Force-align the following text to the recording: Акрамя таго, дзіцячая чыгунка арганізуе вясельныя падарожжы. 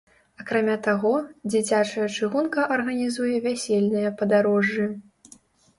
Акрамя 0.43 0.77
таго, 0.87 1.11
дзіцячая 1.51 2.07
чыгунка 2.15 2.67
арганізуе 2.79 3.35
вясельныя 3.47 4.09
падарожжы. 4.23 4.91